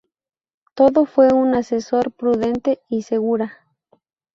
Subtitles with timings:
[0.73, 3.67] Todo fue un asesor prudente y segura.